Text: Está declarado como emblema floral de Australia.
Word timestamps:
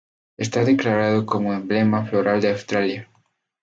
Está 0.39 0.65
declarado 0.65 1.27
como 1.27 1.53
emblema 1.53 2.07
floral 2.07 2.41
de 2.41 2.49
Australia. 2.49 3.07